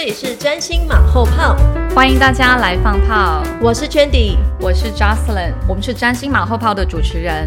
[0.00, 1.54] 这里是占星马后炮，
[1.94, 3.42] 欢迎大家来放炮。
[3.60, 7.46] 我是 Chandy，我是 Jocelyn，我们是占星马后炮的主持人。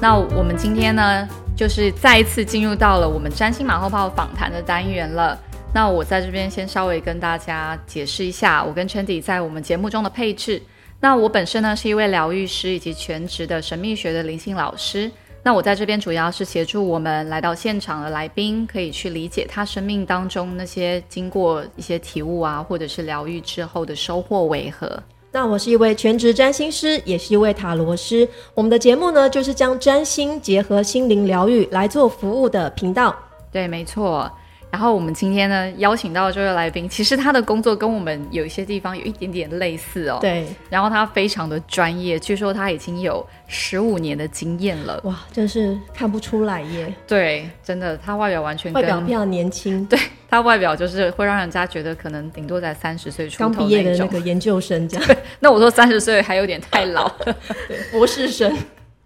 [0.00, 5.36] 那我们今天呢，就是再一次进入到了我们占星马后炮访谈的单元了。
[5.74, 10.62] 那我在这边先稍微跟大家解释一下，我跟 Chandy 在我们节目中的配置。
[11.00, 15.10] 那我本身呢是一位疗愈师以及全职的神秘学的灵性老师。
[15.42, 25.02] 那我在这边主要是协助我们来到现场的来宾，可以去理解他生命当中那些经过一些体悟啊，或者是疗愈之后的收获为何。
[25.30, 28.28] 那我是一位全职占星师，也是一位塔罗师。
[28.54, 33.14] 我们的节目呢，就是将占星结合心灵疗愈来做服务的频道。
[33.52, 34.30] 对，没错。
[34.70, 40.18] 然后我们今天呢邀请到这位来宾，其实他的工作跟我们有一些地方有一点点类似哦。
[40.20, 40.46] 对。
[40.68, 45.00] 然后他非常的专业，据说他已经有十五年的经验了。
[45.04, 46.92] 哇，真是看不出来耶。
[47.06, 49.84] 对，真的，他外表完全外表非常年轻。
[49.88, 55.16] 对他外表就是会让人家觉得可能顶多在三十岁出头刚毕业的那个研究生这样。
[55.40, 57.08] 那我说三十岁还有点太老。
[57.66, 58.54] 对，博士生。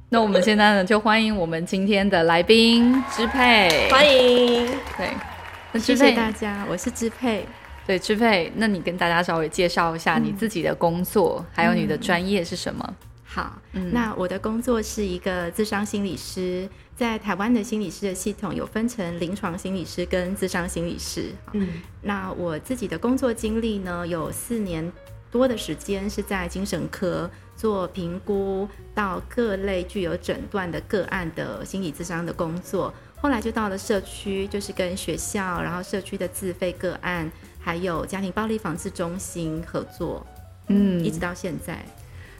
[0.08, 4.66] 那我们现在呢就欢迎我们今天的来宾支配，欢迎。
[4.98, 5.31] 对。
[5.80, 7.46] 谢谢大家，我是支配。
[7.86, 12.94] 对，支配，那你跟大家稍微介绍一下你自己的工作，还有你的专业是什么？
[13.24, 13.58] 好，
[13.90, 21.30] 那我的工作是一个智商心理师，在台湾的心理师的系统有分成临床心理师跟智商心理师。
[21.52, 21.66] 嗯，
[22.02, 24.92] 那我自己的工作经历呢，有四年
[25.30, 32.92] 多的时间是在精神科做评估到各类具有诊断的个案的心理智商的工作。
[33.22, 40.26] 后来就到了社区，就是跟学校，然后社区的自费个案，还有家庭暴力防治中心合作，
[40.66, 41.78] 嗯，一直到现在。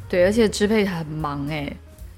[0.09, 1.73] 对，而且支配很忙哎，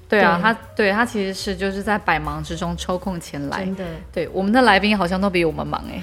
[0.09, 3.85] 对啊，他对他其实是就是在百忙之中抽空前来，真的。
[4.11, 6.01] 对，我们的来宾好像都比我们忙哎，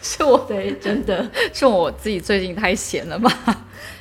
[0.00, 3.30] 是我对，真的是我自己最近太闲了吧。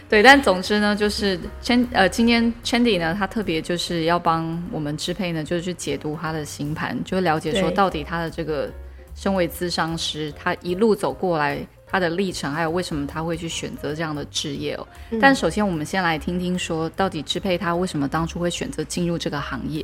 [0.08, 8.72] 对，但总之呢，就是千呃，今天 Chandy 呢，他特别就是要帮我们支配呢，就是去解读他的星盘，就了解说到底他的这个
[9.16, 11.58] 身为咨商师，他一路走过来
[11.88, 14.88] 他的历程，还有为什么他会去选择这样的职业哦。
[15.20, 19.84] 但首先，我们先来听听说，到底支配他为什么当初会选择进入这个行业？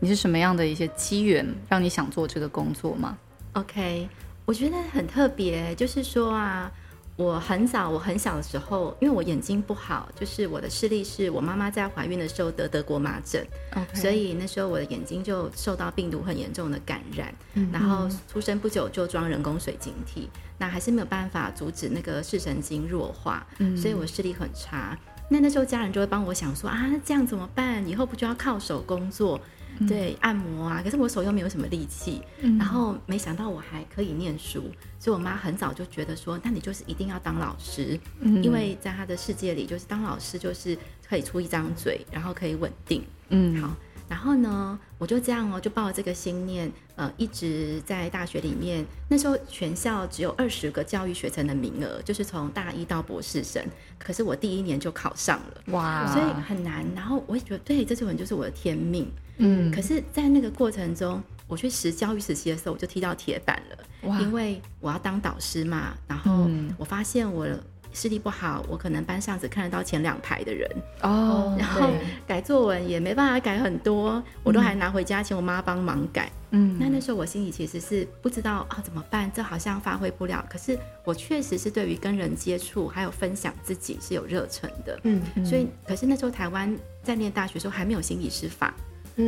[0.00, 3.18] 你是什么样的一些机缘让你想做这个工作吗
[3.52, 4.08] ？OK，
[4.46, 6.72] 我觉得很特别，就是说啊。
[7.18, 13.44] 我很早，我很小的时候，因为我眼睛不好，就是我的视力是我妈妈在怀孕的时候得德国麻疹，
[13.92, 17.34] 所以那时候我的眼睛就受到病毒很严重的感染，
[17.72, 23.44] 然后出生不久就装人工水晶体，那还是没有办法阻止那个视神经弱化，
[23.76, 24.96] 所以我视力很差。
[25.28, 27.84] 那那时候家人就会帮我想说啊，那这样怎么办？
[27.86, 29.40] 以后不就要靠手工作？
[29.86, 32.20] 对，按摩啊，可是我手又没有什么力气，
[32.58, 34.64] 然后没想到我还可以念书，
[34.98, 40.76] 所以我妈很早就觉得说，那你就是一定要当老师，因为在她的世界里，就是当老师就是
[41.08, 43.04] 可以出一张嘴，然后可以稳定。
[43.28, 43.72] 嗯，好，
[44.08, 53.64] 然后呢，我就这样哦，就抱着这个心念，呃，一直在大学里面，那时候全校只有二十个教育学程的名额，就是从大一到博士生，
[53.96, 56.84] 可是我第一年就考上了，哇，所以很难。
[56.96, 59.08] 然后我也觉得，对，这种人就是我的天命。
[59.38, 63.78] 嗯，可是，在那个过程中，我去实教育实习的时候，我就踢到铁板了。
[64.02, 64.20] 哇！
[64.20, 67.46] 因为我要当导师嘛，然后我发现我
[67.92, 70.70] 视力不好，我可能班上只看得到前两排的人。
[71.02, 71.56] 哦。
[71.58, 71.90] 然后
[72.26, 76.30] 改作文也没办法改很多，我都还拿回家请我妈帮忙改。
[76.50, 76.76] 嗯。
[76.78, 80.44] 那那时候我心里其实是不知道啊怎么办，这好像发挥不了。
[80.48, 85.00] 可是我确实是对于跟人接触还有分享自己是有热忱的。
[85.04, 85.22] 嗯。
[85.44, 88.72] 所以，可是那时候台湾在念大学时候还没有心理师法。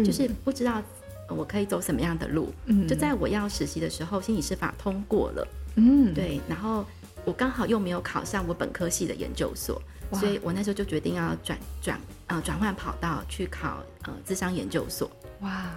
[0.04, 0.80] 就是不知道
[1.28, 2.52] 我可以走什么样的路，
[2.88, 6.84] 就在我要实习的时候，心理师法通过了，嗯，对，然后
[7.24, 9.80] 我刚好又没有考上我本科系的研究所，
[10.12, 15.70] 所以我那时候就决定要转转呃转换跑道去考呃智商研究所，哇，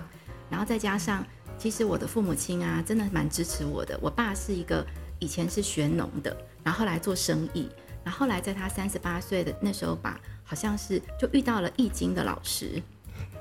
[0.50, 1.26] 然后再加上
[1.58, 4.86] 其实我的父母亲啊，真的蛮支持我的，我爸是一个
[5.20, 7.70] 以前是学农的，然后来做生意，
[8.04, 12.82] 然后来在他三十八岁的那时候吧，好像是就遇到了易经的老师。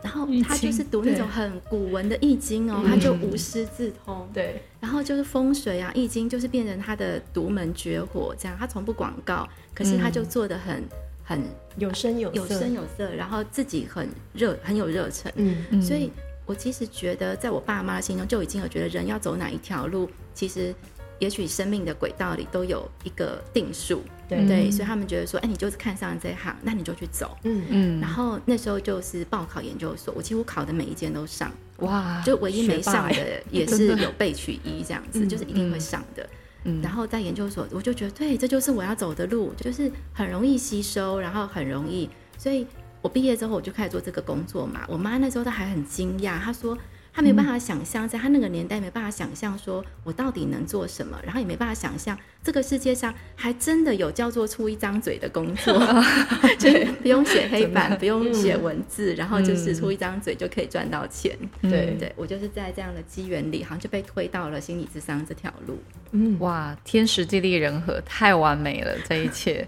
[0.03, 4.29] 然后他就是读那种很古文的易经哦，他就无师自通。
[4.35, 8.35] 对，然后就是风水啊，易经就是变成他的独门绝活。
[8.39, 10.83] 这样，他从不广告，可是他就做的很
[11.23, 11.43] 很
[11.77, 15.33] 有声有有声有色，然后自己很热很有热忱。
[15.37, 16.11] 嗯，所以
[16.47, 20.75] 我其实觉得，在我爸妈心中就已经有觉得人要走哪一条路，其实。
[21.23, 28.01] 也许生命的轨道里都有一个定数，对对，所以他们觉得说，哎，你就是看上这一行，那你就去走，嗯嗯。
[28.01, 36.29] 然后那时候就是报考研究所，我几乎考的每一间都上，哇，就唯一没上的也是有被取一这样子，就是一定会上的。
[36.65, 42.67] 嗯，然后在研究所，我就觉得对，这就是我要走的路，就是很容易吸收，然后很容易，所以
[43.01, 44.81] 我毕业之后我就开始做这个工作嘛。
[44.89, 46.77] 我妈那时候她还很惊讶，她说。
[47.13, 55.75] 他没有办法想象，在他那个年代没办法想象，说我到底能做什么，然后也没办法想象这个世界上还真的有叫做出一张嘴的工作，
[56.59, 56.71] 就，
[57.03, 61.37] 不用写黑板，不用写文字，然后就是出一张嘴就可以赚到钱。
[61.61, 61.97] 对。
[61.99, 65.79] 对，我就是在这样的机缘里，好像就被推到了心理智商这条路。
[66.13, 69.67] 嗯，哇，天时地利人和，太完美了，这一切，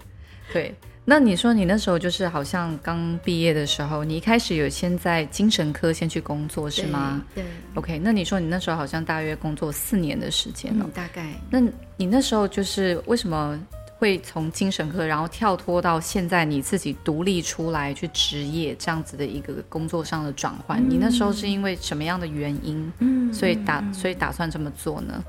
[0.51, 0.73] 对。
[1.07, 7.23] 那你说你那时候就是好像刚毕业的时候，你一开始有先在精神科先去工作是吗？
[7.35, 7.43] 对。
[7.75, 11.35] OK，那你说你那时候好像大约工作四年的时间了，大概。
[11.47, 11.61] 那
[11.95, 13.55] 你那时候就是为什么
[13.99, 20.83] 会从精神科，然后跳脱到现在你自己独立出来去职业这样子的一个工作上的转换？
[20.89, 22.91] 你那时候是因为什么样的原因？
[22.97, 25.23] 嗯，所以打所以打算这么做呢？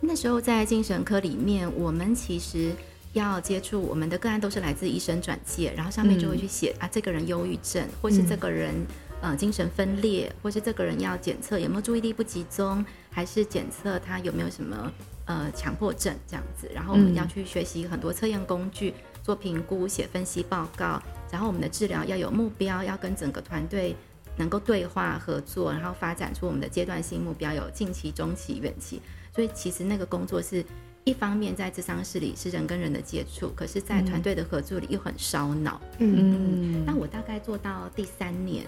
[0.00, 2.72] 那时候在精神科里面，我们其实。
[3.12, 8.74] 要接触我们的个案都是来自医生转介，然后上面就会去写啊，这个人忧郁症，或是这个人
[9.22, 14.92] 呃精神分裂，或是这个人要检测有没有注意力不集中，还是检测他有没有什么
[15.24, 16.70] 呃强迫症这样子。
[16.74, 18.92] 然后我们要去学习很多测验工具，
[19.22, 21.02] 做评估、写分析报告。
[21.30, 23.96] 然后我们的治疗要有目标，要跟整个团队
[24.36, 29.00] 能够对话合作，然后发展出我们的阶段性目标，有近期、中期、远期。
[29.34, 30.62] 所以其实那个工作是。
[31.06, 35.80] 一方面在智商室里是人跟人的接触，可是，在团队的合作里又很烧脑。
[35.98, 38.66] 嗯，那我大概做到第三年、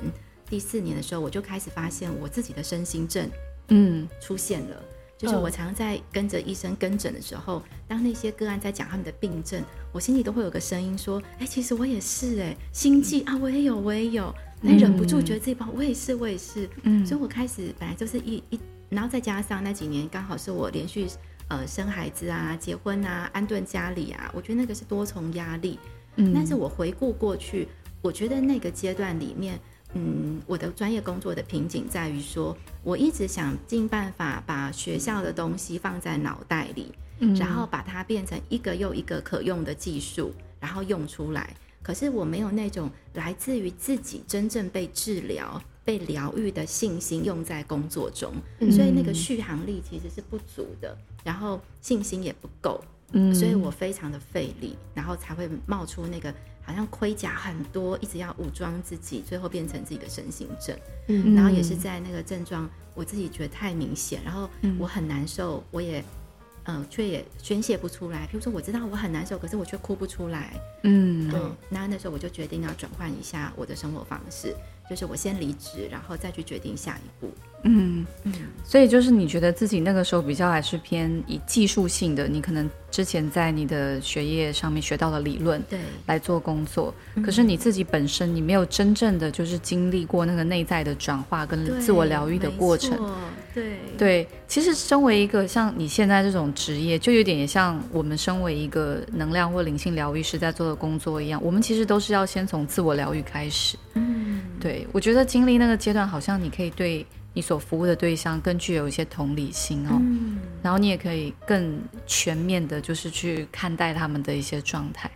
[0.48, 3.28] 第四年的时候，我就开始发现我自己的身心症，
[3.70, 4.80] 嗯，出现了。
[5.18, 14.32] 就是我常常在跟着医生跟诊的时候，当那些个案在讲他们的病症，我心里都会有个声音说：“哎，其实我也是哎，心悸啊，我也有，我也有。”
[14.62, 16.70] 那忍不住觉得自己不好，我也是，我也是。
[16.84, 21.08] 嗯，所以我开始本来就是一一，然后再加上那几年刚好是我连续。
[21.48, 25.78] 呃，生孩子啊，结婚啊，安顿家里啊，我觉得那个是多重压力。
[26.16, 27.66] 嗯，但是我回顾过去，
[28.02, 29.58] 我觉得那个阶段里面，
[29.94, 36.92] 嗯，我的专业工作的瓶颈在于说，我一直想尽办法把学校的东西放在脑袋里，
[37.38, 41.56] 然后把它变成一个又一个可用的技术，然后用出来。
[41.82, 45.62] 可是我没有那种来自于自己真正被治疗。
[45.88, 48.30] 被疗愈的信心用在工作中，
[48.70, 50.94] 所以那个续航力其实是不足的，
[51.24, 56.30] 然后信心也不够，嗯，所以我非常的费力，然后才会冒出那个
[56.60, 60.76] 好像盔甲很多，一直要武装自己，最后变成自己的身心症，
[61.06, 64.46] 嗯，然后也是在那个症状，我自己觉得太明显，然后
[64.78, 66.04] 我很难受，我也
[66.64, 68.26] 嗯，却也宣泄不出来。
[68.26, 70.52] 比如说我知道我很难受，可是我却哭不出来，
[70.82, 71.40] 嗯，对，
[71.70, 74.54] 那那时候我就决定要转换一下我的生活方式。
[74.88, 77.30] 就是我先离职，然后再去决定下一步。
[77.62, 78.32] 嗯嗯，
[78.64, 86.94] 所以就是你觉得自己那个时候比较还是偏以技术性的，你可能之前在你的学业上面学到的理论，对，来做工作。
[87.24, 92.98] 可是你自己本身你没有真正的就是经历过那个内在的转化跟自我疗愈的过程。
[93.52, 103.76] 对对，其实身为一个像你现在这种职业，就有点像我们身为一个能量或灵性疗愈师在做的工作一样，我们其实都是要先从自我疗愈开始。
[103.94, 107.04] 嗯，对，我觉得经历那个阶段，好像你可以对
[107.38, 110.02] 你所服务的对象更具有一些同理心哦，
[110.60, 115.08] 然后你也可以更全面的，就是去看待他们的一些状态。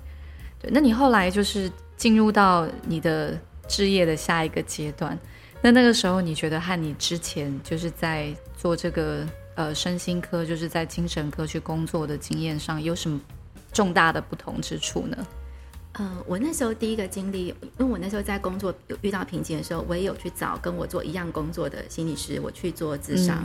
[0.61, 3.37] 对，那你后来就是进入到你的
[3.67, 5.19] 置业的下一个阶段。
[5.61, 9.27] 那那个时候，你觉得和你之前就是在做这个
[9.57, 13.21] 呃身心科，就是在精神科去工作的经验上，有什么
[13.73, 15.27] 重大的不同之处呢？
[15.93, 23.45] 呃，我那时候第一个经历，因为我那时候在工作有遇到瓶颈的时候，我也有去找跟我做一样工作的心理师，我去做智商，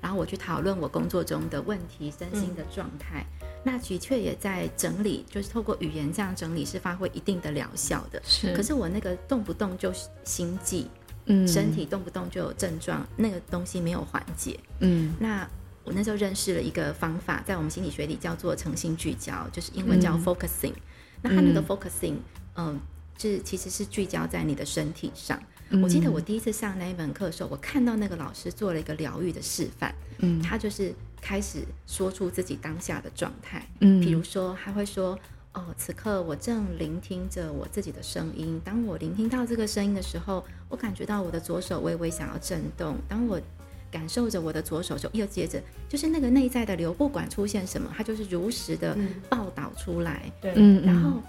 [0.00, 3.24] 然后我去讨论我工作中的问题、身心的状态。
[3.62, 8.20] 那的确也在整理，就是透过语言这样整理是发挥一定的疗效的。
[8.24, 9.92] 是，可是我那个动不动就
[10.24, 10.86] 心悸。
[11.26, 14.60] 嗯，身体动不动就有症状，那个东西没有缓解。
[14.80, 15.48] 嗯，那
[15.82, 20.74] 我那时候认识了一个方法，在我们心理学里叫做诚心聚焦，就是英文叫 focusing。
[21.24, 22.16] 那它那个 focusing，
[22.54, 22.78] 嗯，
[23.18, 25.42] 是其实是聚焦在你的身体上。
[25.82, 29.94] 我记得我第一次上那一门课的时候，我看到那个老师做了一个疗愈的示范。
[30.18, 33.66] 嗯，他就是开始说出自己当下的状态。
[33.80, 35.18] 嗯，比如说他会说。
[35.56, 38.60] 哦，此刻我正聆听着我自己的声音。
[38.64, 42.96] 当我聆听到这个声音的时候，我感觉到我的左手微微想要震动。
[43.08, 43.40] 当我
[43.94, 48.98] 感受着我的左手，就又接着就是那个内在的流，不管出现什么，它就是如实的
[49.28, 50.22] 报道出来。
[50.40, 51.22] 对，嗯，然后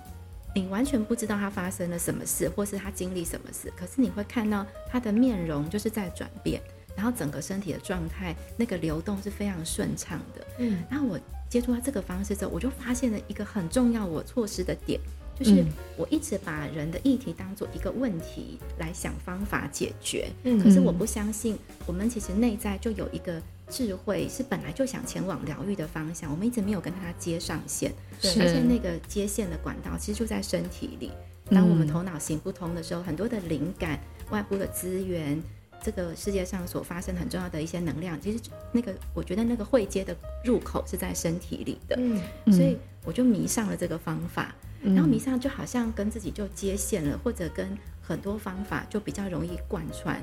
[0.55, 6.59] 你完全不知道他发生了什么事，或是他经历什么事，可是你会看到他的面容就是在转变，
[6.95, 10.47] 然后整个身体的状态那个流动是非常顺畅的。
[10.57, 11.19] 嗯，然后我。
[11.47, 14.99] 接触到这个方式之后，我就发现了一个很重要我错失的点，
[15.37, 15.63] 就是
[15.97, 27.91] 我一直把人的议题当做一个问题来想方法解决，嗯，可是我不相信我们其实内在就有一个智慧，是本来就想前往疗愈的方向，我们一直没有跟它接上线，
[28.23, 31.11] 而且那个接线的管道其实就在身体里。
[31.51, 33.99] 当我们头脑行不通的时候，很多的灵感、
[34.31, 35.41] 外部的资源。
[35.85, 38.39] 这个世界上所发生很重要的一些能量，其实
[38.71, 42.19] 那个我觉得那个会接的入口是在身体里的，嗯，
[42.51, 50.19] 所以我就迷上了这个方法，然后迷上就好像跟自己就接线了，或者跟很多方法就比较容易贯穿，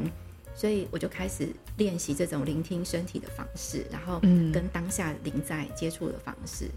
[0.52, 4.18] 所以我就开始练习这种聆听身体的方式，然后
[4.52, 6.68] 跟当下临在接触的方式。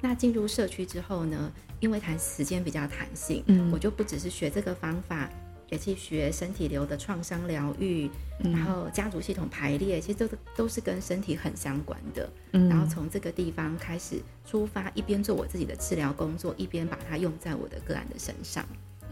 [0.00, 5.28] 那进入社区之后呢，因为谈时间比较弹性，嗯，我就不只是学这个方法。
[5.70, 8.10] 也去学身体流的创伤疗愈，
[8.42, 12.28] 然后家族系统排列，其实都都是跟身体很相关的。
[12.50, 18.64] 然后从这个地方开始出发，一边做我自己的治疗工作，一边把它用在我的个案的身上。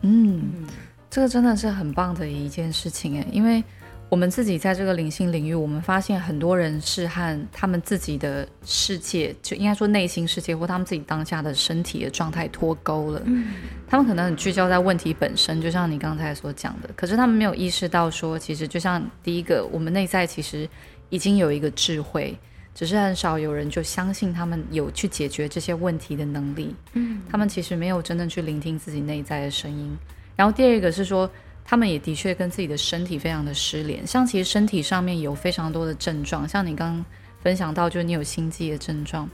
[0.03, 0.67] 嗯，
[1.09, 3.65] 这个真的是很棒的一件事情哎，因为。
[4.11, 13.21] 我们自己在这个灵性领域，我们发现很多人是和他们自己的世界，就应该说内心世界或他们自己当下的身体的状态脱钩了。
[13.27, 13.49] 嗯，
[13.87, 20.67] 他们可能很聚焦在问题本身，就像你刚才所讲的，可是他们没有意识到说，其实就像第一个，我们内在其实
[21.11, 22.35] 已经有一个智慧，
[22.75, 26.75] 只是很少有人就相信他们有去解决这些问题的能力。
[26.95, 29.95] 嗯，他们其实没有真正去聆听自己内在的声音。
[30.35, 31.31] 然后第二个是说。
[31.71, 37.05] 他们也的确跟自己的身体非常的失联，像其实身体上面有非常多的症状，像你刚刚
[37.43, 39.29] 分享到，就是你有心悸的症状，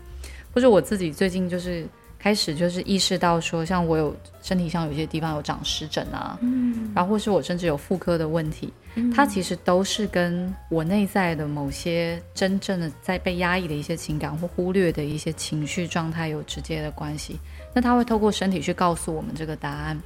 [0.52, 1.86] 或者我自己最近就是
[2.18, 8.72] 开始就是意识到说，像我有身体上有些地方有长湿疹啊，嗯，然后或是我甚至有妇科的问题，
[9.14, 17.38] 它其实都是跟我内在的某些真正的在被压抑的一些情感或忽略的一些情绪状态有直接的关系，
[17.72, 19.96] 那它会透过身体去告诉我们这个答案。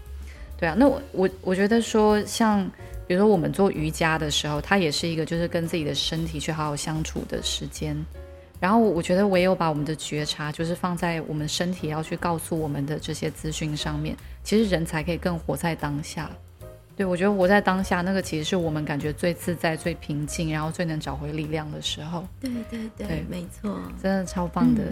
[0.58, 2.68] 对啊，那我我我觉得说，像
[3.06, 7.96] 比如说我们做瑜伽的时候，它也是一个就是跟自己的身体去好好相处的时间。
[8.60, 16.28] 然后我觉得唯有把我们的觉察就是放在我们身体要去告诉我们的这些资讯上面，其实人才可以更活在当下。
[16.96, 22.26] 对我觉得活在当下那个其实是我们感觉最自在、最平静，然后最能找回力量的时候。
[22.40, 24.82] 对对对，没错，真的超棒的。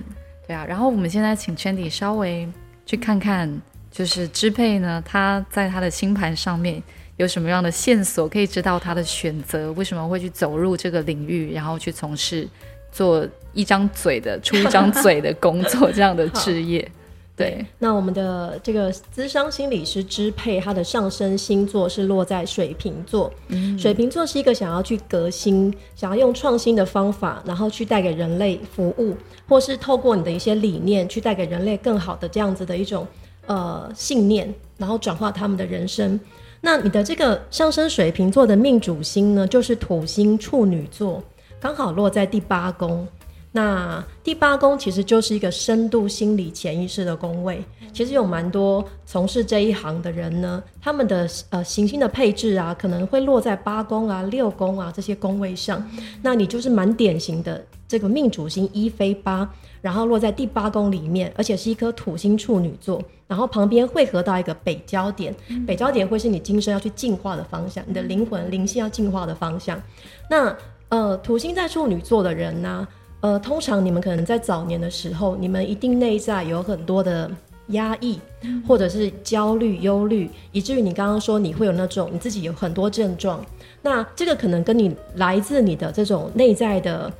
[0.46, 2.48] 对啊，然后我们现在请 Chandy 稍微
[2.86, 3.60] 去看看。
[3.96, 6.82] 就是支配呢，他在他的星盘上面
[7.16, 12.46] 有什么样的线索，可以知道他的选择为什么会去走入这个领域，然后去从事
[12.92, 16.86] 做一张嘴的出一张嘴的工作这样的 职业。
[17.34, 23.32] 对，那我们的这个资商心理师支配，他的上升星座是落在水瓶座。
[23.78, 29.16] 水瓶座是一个想要去革新，想要用创新的方法，然后去带给人类服务，
[29.48, 33.06] 或是透过你的一些理念去带给人类更好的这样子的一种。
[33.46, 36.18] 呃，信念，然后转化他们的人生。
[36.60, 41.22] 那你的这个上升水瓶座的命主星呢，就是土星处女座，
[41.60, 43.06] 刚好落在第八宫。
[43.52, 47.64] 那第八宫其实就是一个深度心理潜意识的宫位。
[47.90, 55.82] 其实有蛮多从事这一行的人呢，他们的呃行星的配置啊，可能会落在八宫啊、六宫啊这些宫位上。
[56.20, 59.48] 那你就是蛮典型的这个命主星一飞八，
[59.80, 65.34] 然后落在第八宫里面，而且是一颗土星处女座，然后旁边汇合到一个北焦点，
[65.66, 69.80] 北焦点会是你今生要去进化的方向，你的灵魂灵性要进化的方向。
[70.28, 70.56] 那
[70.88, 72.86] 呃土星在处女座的人呢？
[73.22, 77.28] 呃，通常你们可能在早年的时候，你们一定内在有很多的
[77.68, 78.20] 压抑，
[78.68, 83.44] 或者是焦虑、忧虑，以至于你刚刚说你会有那种你自己有很多症状。
[83.82, 87.10] 那这个可能跟你来自你的这种内在的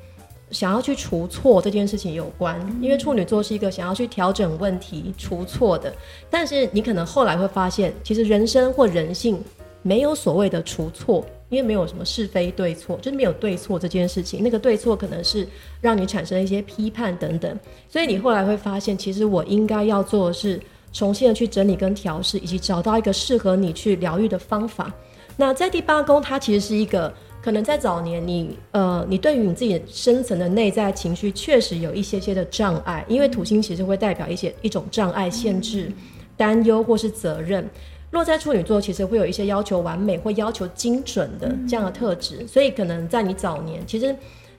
[0.51, 5.93] 想要去除错这件事情有关，因为处女座是一个想要去调整问题、除错的。
[6.31, 9.43] 但是你可能后来会发现，其实人生或人性
[9.83, 11.25] 没有所谓的除错。
[11.49, 14.43] 因为没有什么是非对错，就是没有对错这件事情。
[14.43, 15.47] 那个对错可能是
[15.81, 17.57] 让你产生一些批判等等，
[17.89, 20.61] 所以你后来会发现，其实我应该要做的是
[20.93, 24.93] 重新的去整理跟调试，以及找到一个适合你去疗愈的方法。
[25.37, 27.15] 那在第八宫，它其实是一个
[27.47, 35.93] 可能在早年你呃，你对于你自己深层的内在情绪确实有一些些的障碍，因为土星其实会代表一些一种障碍、限制、
[36.37, 37.65] 担忧或是责任。
[38.11, 44.13] 落在处女座，其实会有一些要求完美或要求精准的这样的特质，所以可能在你早年，其实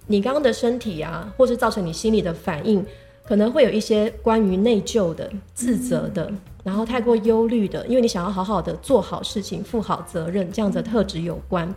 [0.06, 2.82] 你刚刚的身体啊，或是造成你心理的反应，
[3.26, 6.32] 可能会有一些关于内疚的、自责的，
[6.64, 11.70] 然后太过忧虑的，因为你想要好好的做好事情、负好责任这样的特质有关。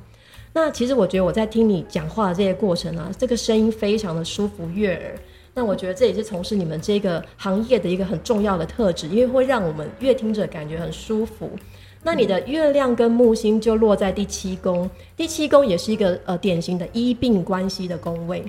[0.52, 5.18] 那其实我觉得我在听你讲话的这些过程啊，这个声音非常的舒服悦耳。
[5.54, 11.50] 那我觉得这也是从事你们这个行业的一个很重要的特质，因为会让我们越听者感觉很舒服。
[12.02, 18.42] 那你的月亮跟木星就落在第七宫，第七宫也是一个呃典型的医病关系的宫位，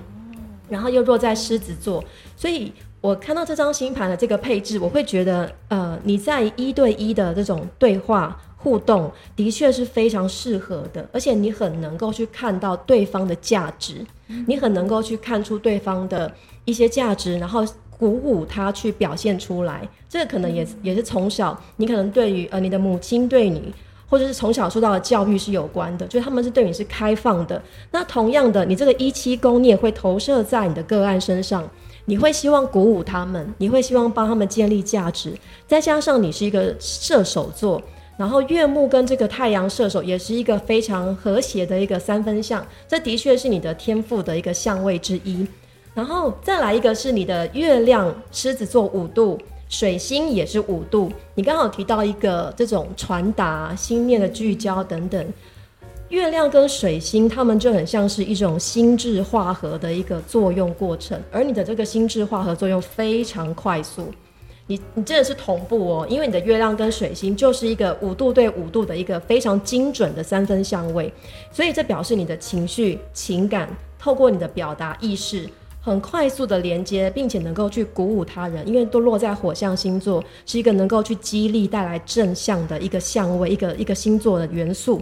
[0.69, 2.03] 然后又落在狮子座，
[2.37, 14.05] 所以我看到这张星盘的这个配置，我会觉得呃你在一对一的这种对话互动，的确是非常适合的，而且你很能够去看到对方的价值，
[14.47, 16.31] 你很能够去看出对方的
[16.63, 17.65] 一些价值，然后。
[18.01, 23.71] 鼓舞他去表现出来，这个可能也也是从小你可能对于呃你的母亲对你，
[24.09, 27.61] 或者是从小受到的教育是有关的，就是他们是对你是开放的。
[27.91, 31.69] 那同样的，你这个一七宫你也会投射在你的个案身上，
[32.05, 35.33] 你会希望鼓舞他们，你会希望帮他们建立价值。
[35.67, 37.81] 再加上你是一个射手座，
[38.17, 45.47] 然后月木跟这个太阳射手也是一个非常和谐的一个三分相，这的确是你的天赋的一个相位之一。
[45.93, 49.37] 然后再来一个是你的月亮狮子座五度，
[49.69, 51.11] 水星也是五度。
[51.35, 55.25] 你刚好提到一个这种传达、心念的聚焦等等。
[56.11, 64.11] 月亮跟水星，他们就很像是一种心智化合的一个作用过程，而你的这个心智化合作用非常快速。
[64.67, 71.11] 你你真的是同步哦，因为你的月亮跟水星就是一个五度对五度的一个非常精准的三分相位，
[71.49, 75.47] 所以这表示你的情绪、情感透过你的表达意识。
[75.83, 85.01] 很快速的连接，并且能够去鼓舞他人，因为都落在火象星座，是一个能够去激励、带来正向的一个相位，一个一个星座的元素。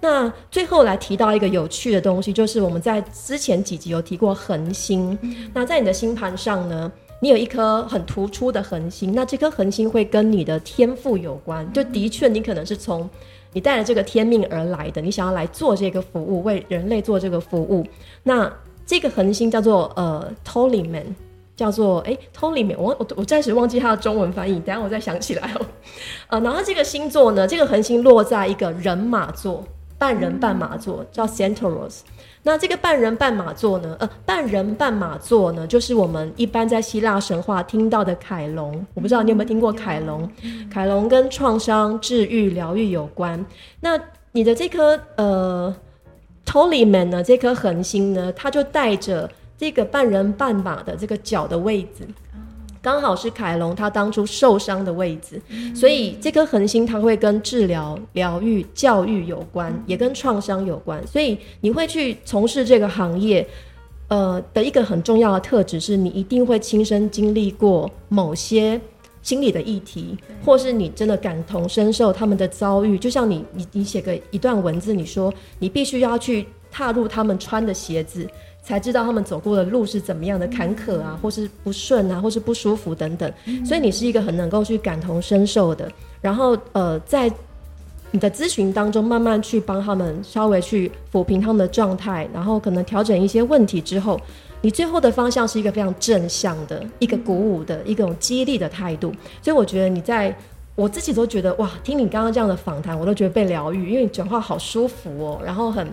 [0.00, 5.18] 那最后来提到一个有趣的东西，就是我们在之前几集有提过恒星。
[5.52, 6.90] 那在你的星盘上呢，
[7.20, 11.70] 你有一颗很突出的恒星，那这颗恒星会跟你的天赋有关。
[11.72, 13.08] 就的确，你可能是从
[13.52, 17.84] 你带着这个天命而来的，你想要来做这个服务，为人类做这个服务。
[18.22, 18.52] 那
[18.86, 21.16] 这个恒星叫做呃 t o l y m a n
[21.56, 25.66] 叫做哎 t o l y m a n 我我我暂时忘记它的中文翻译，等下我再想起来哦。
[26.28, 29.64] 呃，然后这个星座呢，这个恒星落在一个人马座，
[29.98, 32.00] 半人半马座，叫 Centaurus。
[32.42, 38.86] 那这个半人半马座呢，呃，半人半马座呢，就是我们一般在希腊神话听到的凯龙。
[38.94, 40.30] 我不知道你有没有听过凯龙？
[40.70, 43.44] 凯龙跟创伤治愈疗愈有关。
[43.80, 44.00] 那
[44.32, 45.74] 你的这颗呃。
[46.50, 47.22] t o l y m a n 呢？
[47.22, 52.08] 这颗恒星呢，它就带着这个半人半马的这个脚的位置，
[52.80, 55.40] 刚好是凯龙他当初受伤的位置，
[55.74, 61.04] 所以这颗恒星它会跟治疗、疗愈、教育有关，也跟创伤有关。
[61.06, 63.46] 所以你会去从事这个行业，
[64.08, 68.80] 呃，的一个很重要的特质是你一定会亲身经历过某些。
[69.20, 78.26] 心理的议题，或是你真的感同身受他们的遭遇，就像你你你写个一段文字，你说你必须要去踏入他们穿的鞋子，
[78.68, 83.32] 才知道他们走过的路是怎么样的坎坷啊，或是不顺啊，或是不舒服等等。
[83.64, 87.32] 所以你是一个很能够去感同身受的，然后呃，在
[88.10, 94.20] 你的咨询当中慢慢去帮他们稍微去抚平他们的状态，然后可能调整一些问题之后。
[94.60, 100.36] 你最后的方向是一个非常正向的一个鼓舞的一种激励的态度，所以我觉得你在
[100.74, 105.86] 我自己都觉得哇，听你刚刚这样的访谈，我都觉得被疗愈，因为你讲话好舒服哦，然后很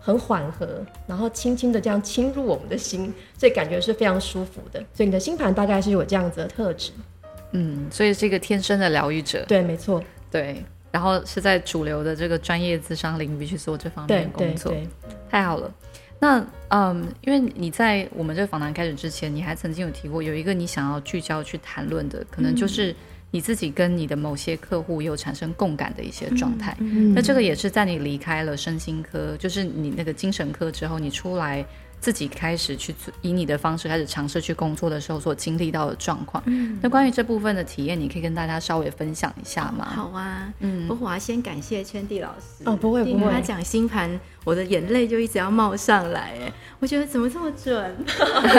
[0.00, 4.78] 很缓和，然后轻轻的这样侵入我们的心，所以感觉是非常舒服的。
[4.92, 6.92] 所以你的星盘大概是有这样子的特质，
[7.52, 14.72] 嗯，所以是一个天生的疗愈者，对，没错，对，然后是在主流的这个专业智商领域去做这方面的工作，
[15.30, 15.72] 太好了。
[16.20, 22.92] 那嗯，因为你在我们这个访谈开始之前，你还曾经有提过，有一个你想要聚焦去谈论的，可能就是
[23.30, 26.76] 你自己跟你的某些客户有产生共感的一些状态。
[27.14, 31.64] 那这个也是在你离开了身心科，就是你那个精神科之后，你出来。
[32.00, 36.40] 自己开始去以你的方式开始尝试去工作的时候所经历到的状况，
[36.80, 39.84] 那关于这部分的体验，你可以跟大家稍微分享一下吗？
[39.84, 44.08] 好啊，嗯，不过我要先感谢圈地老师哦，不会不会，他讲星盘，
[44.44, 47.96] 我的眼泪就一直要冒上来，哎， 我觉得怎么这么准，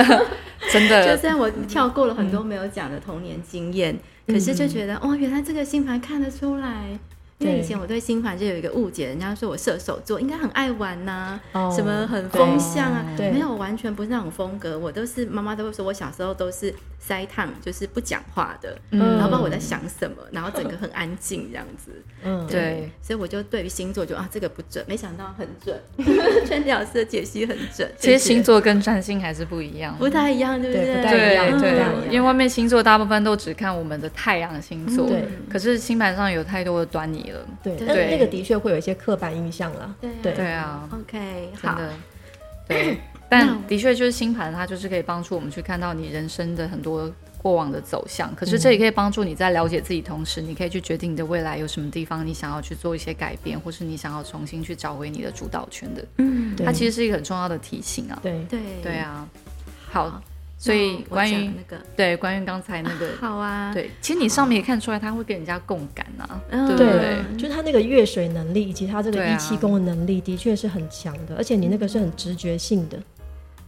[0.70, 3.98] 真的，就算我跳过了很多没有讲的童年经验，
[4.30, 7.00] 可是就觉得哦，原来这个星盘看得出来。
[7.40, 11.40] 因为以前我对星盘就有一个误解，人家说我射手座应该很爱玩呐，
[11.74, 14.78] 什么很风向啊，没有完全不是那种风格。
[14.78, 21.92] 我都是妈妈都会说我小时候都是塞烫，就是不讲话的，然后不知道我在想什么，然后整个很安静这样子。
[22.26, 25.80] 嗯，对，所以我就对于星座就啊这个不准，没想到很准，
[26.46, 27.90] 圈老师的解析很准。
[27.98, 30.86] 其实星座跟占星还是不一样，不太一样，对不对？
[31.04, 37.29] 对对，因为外面星座大部分都只看我们的太阳星座，对，可是星盘上有太多的端倪。
[37.64, 39.96] 对，但是那个的确会有一些刻板印象了。
[40.02, 40.52] 对对。
[40.52, 41.80] 啊，OK，好。
[42.68, 48.32] 对，但的确就是星盘，它就是可以帮助我们去看到你人生的很多过往的走向。
[48.36, 56.06] 可是这也可以帮助你在了解自己同时，你可以去决定你的未来有什么地方你想要去做一些改变，或是你想要重新去找回你的主导权的。
[56.18, 56.64] 嗯，对。
[56.64, 58.20] 它其实是一个很重要的提醒啊。
[58.22, 58.60] 对，对。
[58.84, 59.28] 对，啊，
[59.90, 60.22] 好，
[60.62, 73.02] 所以关于那个对关于刚才那个，好啊，对，其实你上面也看出来，他会跟人家共感啊，嗯对不对对？，就是他那个越水能力以及他这个一气功的能力，的确是很强的，而且你那个是很直觉性的，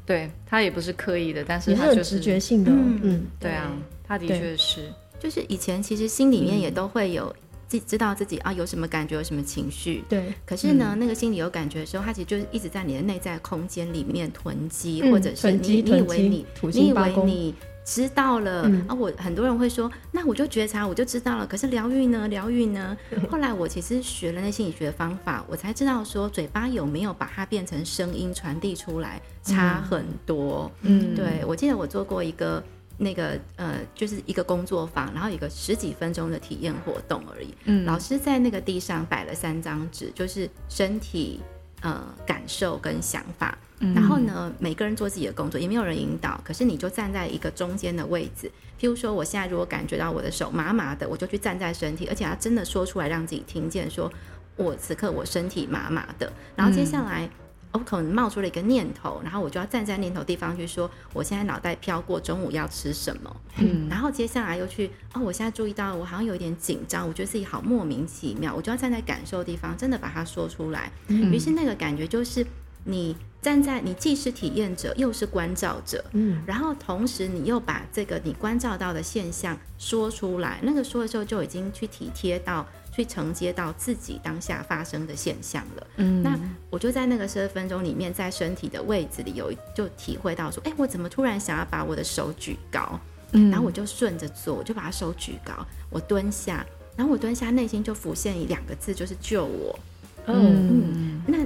[0.06, 3.71] 对他也不是刻意的，但是你是很他就是直觉性的哦，嗯嗯，对啊，
[4.06, 7.34] 他的确是，就是以前其实心里面也都会有
[7.71, 10.03] 自知道自己啊有什么感觉，有什么情绪。
[10.10, 17.55] 对，可是呢，那个心里有感觉的时候，它其实就是一直在你的内在空间里面囤积，嗯或者是你你以为你你以为你
[17.86, 21.47] 知道了、嗯啊，我很多人会说，那我就觉察，我就知道了。
[21.47, 22.27] 可是疗愈呢？
[22.27, 22.97] 疗愈呢？
[23.31, 30.69] 后来我其实学了那心理学的方法，我才知道说，嘴巴有没有把它变成声音传递出来，差很多。
[30.81, 32.62] 嗯，对，我记得我做过一个
[32.97, 37.54] 那个呃，就是一个工作坊，然后一个十几分钟的体验活动而已。
[37.65, 41.41] 嗯老师在那个地上摆了三张纸，就是身体、
[41.82, 43.58] 呃感受跟想法。
[43.80, 48.51] 嗯然后呢，每个人做自己的工作，也没有人引导，可是你就站在一个中间的位置。
[48.80, 54.12] 譬如说，我现在如果感觉到我的手麻麻的，我就去站在身体，而且要真的说出来，让自己听见，说
[54.56, 56.32] 我此刻我身体麻麻的。
[56.56, 57.30] 然后接下来。
[57.73, 70.91] 我可能冒出了一个念头，然后我就要站在念头地方去说，我现在脑袋飘过中午要吃什么，嗯然后接下来又去哦，我现在注意到我好像有一点紧张，我觉得自己好莫名其妙，我就要站在感受的地方，真的把它说出来。
[71.07, 72.45] 于是那个感觉就是
[72.84, 82.67] 你站在你既是体验者，又是关照者，嗯，然后同时你又把这个你关照到的现象说出来，那个说的时候就已经去体贴到。
[82.91, 85.88] 去承接到自己当下发生的现象了。
[85.97, 86.21] 嗯。
[86.21, 86.38] 那
[86.69, 92.99] 我就在那个十二分钟里面，在身体的位置里有就体会到说，哎，我怎么突然想要把我的手举高？
[93.32, 93.49] 嗯。
[93.49, 95.54] 然后我就顺着做，我就把手举高，
[95.89, 99.80] 我蹲下，然后我蹲下，内心就浮现两个字，就是救我。
[100.27, 101.21] 嗯，嗯。
[101.25, 101.38] 那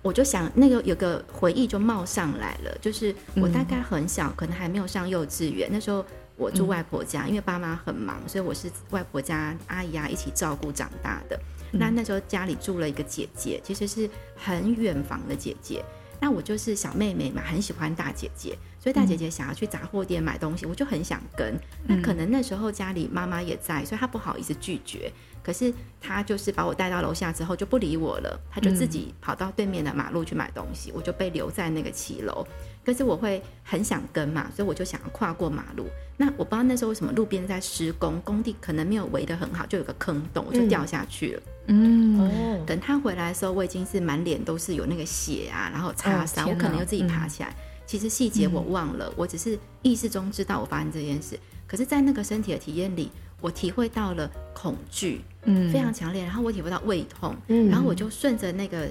[0.00, 6.06] 我就想，那个有个回忆就冒上来了，就是我大概很小，可能还没有上幼稚园，那时候
[6.38, 11.38] 我住外婆家，因为爸妈很忙，所以我是外婆家阿姨啊一起照顾长大的。
[11.72, 15.84] 那那时候家里住了一个姐姐，其实是很远房的姐姐。
[16.20, 21.54] 那我就是小妹妹嘛，很喜欢大姐姐，所以大姐姐想要去杂货店买东西，我就很想跟。
[21.86, 25.12] 那可能那时候家里妈妈也在，所以她不好意思拒绝。
[25.44, 32.44] 可是她就是把我带到楼下之后就不理我了，她就自己跑到对面的马路去买东西，我就被留在那个骑楼。
[32.88, 35.84] 可是我会很想跟嘛，所以我就想要跨过马路。
[36.16, 41.42] 那我不知道那时候为什么路边在施工，工地可能没有围得很好，就有个坑洞，我就掉下去了。
[41.66, 47.54] 嗯哦，等他回来的时候，我已经是满脸都是有那个血啊，然后擦伤，哦我可能又自己爬起来。
[47.84, 51.38] 其实细节我忘了，我只是意识中知道我发生这件事。
[51.66, 53.10] 可是，在那个身体的体验里，
[53.42, 56.22] 我体会到了恐惧，嗯非常强烈。
[56.22, 58.88] 然后我体会到胃痛，嗯然后我就顺着那个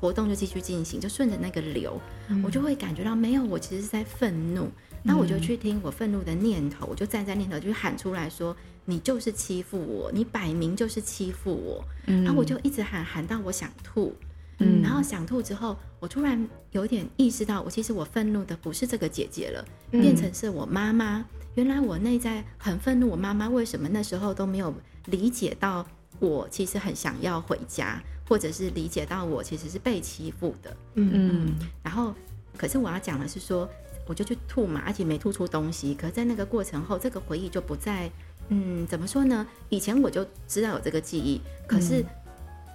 [0.00, 2.42] 活动就继续进行，就顺着那个流，嗯。
[2.42, 4.68] 我就会感觉到没有，我其实是在愤怒。
[5.02, 11.84] 那我就去听我愤怒的念头，我就站在念头，就喊出来说：“你就是欺负我，你摆明就是欺负我。
[12.06, 12.24] 嗯。
[12.24, 14.12] 然后我就一直喊喊到我想吐，
[14.58, 14.82] 嗯。
[14.82, 20.00] 然后想吐之后，我突然有点意识到，我其实我愤怒的不是这个姐姐了，嗯。
[20.00, 21.24] 变成是我妈妈。
[21.54, 24.74] 原来我内在很愤怒，我妈妈为什么那时候都没有
[25.06, 25.86] 理解到
[26.20, 30.76] 我其实很想要回家，或者是理解到我其实是被欺负的。
[30.94, 32.14] 嗯然后，
[32.56, 33.68] 可是我要讲的是说，
[34.06, 35.94] 我就去吐嘛，而且没吐出东西。
[35.94, 38.10] 可是在那个过程后，这个回忆就不再，
[38.48, 39.46] 嗯，怎么说呢？
[39.70, 42.04] 以前我就知道有这个记忆，可是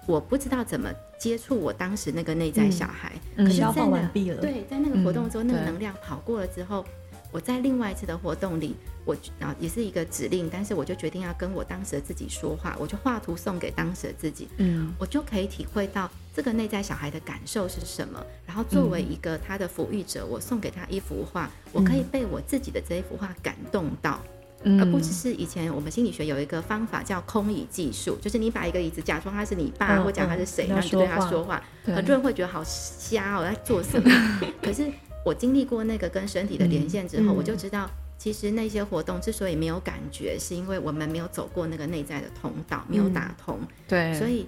[0.08, 3.14] 我不知道怎么接触我当时那个内在小孩。
[3.36, 6.86] 嗯可是消化在那完毕了，，对，在那个活动中，那个能量跑过了之后，
[7.34, 18.24] 我在另外一次的活动里，我啊也是一个指令，但是我就决定要跟我当时的自己说话，我就画图送给当时的自己，嗯我就可以体会到这个内在小孩的感受是什么。
[18.46, 24.22] 然后作为一个他的抚育者，我送给他一幅画，我可以被我自己的这一幅画感动到，
[24.62, 31.64] 嗯而不只是以前我们心理学有一个方法叫空椅技术，就是你把一个椅子假装他是你爸，嗯或讲他是谁，嗯然后你就对他说说话。
[31.84, 34.10] 很多人会觉得好瞎哦，在做什么？
[34.62, 34.88] 可是
[35.26, 37.90] 我经历过那个跟身体的连线之后，嗯我就知道。
[38.16, 43.60] 其实那些活动之所以没有感觉，是因为我们没有走过那个内在的通道，没有打通。
[43.86, 44.48] 对，所以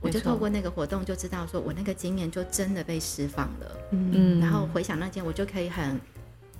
[0.00, 3.76] 我就透过那个活动就知道，说我那个经验就真的被释放了。
[3.92, 6.00] 嗯嗯然后回想那件，我就可以很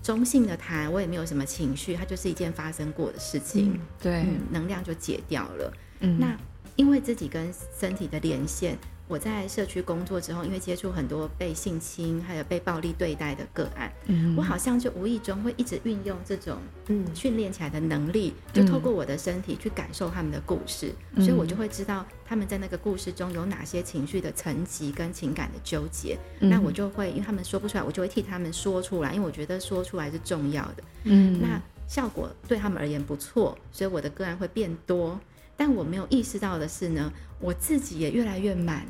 [0.04, 3.80] 中性的谈，我也没有什么情绪，它就是一件发生过的事情。
[4.00, 5.72] 对嗯，能量就解掉了。
[5.98, 6.36] 嗯那
[6.76, 8.78] 因为自己跟身体的连线。
[9.08, 13.92] 我在社区工作之后，因为接触很多被性侵还有被暴力对待的个案，
[14.36, 26.16] 我好像就无意中会一直运用这种嗯训练起来的能力，就透过我的身体去感受他们的故事，所以我就会知道他们在那个故事中有哪些情绪的层级跟情感的纠结。
[26.38, 30.84] 那我就会因为他们说不出来，我就会替他们说出来，因为我觉得说出来是重要的。
[31.04, 35.20] 嗯，那效果对他们而言不错，所以我的个案会变多。
[35.56, 38.86] 但我没有意识到的是呢，我自己也越来越满。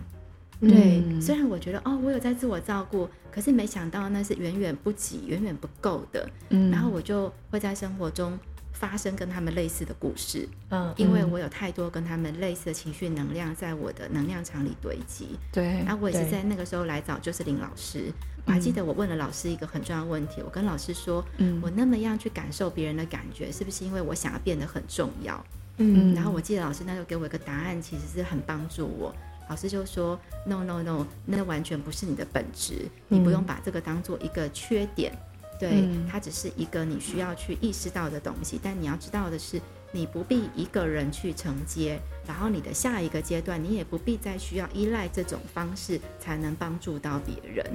[0.61, 6.29] 对，虽然我觉得哦，我有在自我照顾，可是没想到那是远远不及、远远不够的。
[6.51, 8.39] 嗯，然后我就会在生活中
[8.73, 10.49] 发生跟他们类似的故事。
[10.71, 15.37] 嗯，因为我有太多跟他们类似的情绪能量在我的能量场里堆积。
[15.51, 18.13] 对，然后我也是在那个时候来找就是林老师。
[18.45, 25.45] 我还记得我问了老师一个很重要的问题，我跟老师说：“嗯，我那么样去感受别人的感觉，是不是因为我想要变得很重要？”
[25.83, 29.15] 嗯，然后我记得老师那时候给我一个答案，其实是很帮助我。
[29.49, 35.13] 老师就说：“No No No，那完全不是你的本质，你不用把这个当做一个缺点，
[35.59, 38.59] 对，它只是一个你需要去意识到的东西。
[38.63, 47.67] 但你要知道的是，你不必一个人去承接，然后你的下一个阶段，你也不必再需要依赖这种方式才能帮助到别人，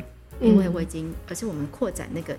[0.41, 2.35] 因为我已经，而且我们扩展那个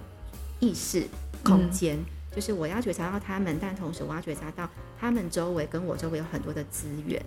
[0.58, 1.06] 意识
[1.44, 1.98] 空间。”
[2.34, 4.68] 就是我要觉察到他们，但同时我要觉察到
[5.00, 7.20] 他们周围跟我周围有很多的资源。